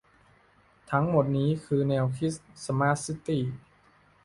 [0.91, 2.33] ทั้งหมดนี้คือแนวคิด
[2.65, 3.43] สมาร์ทซิตี้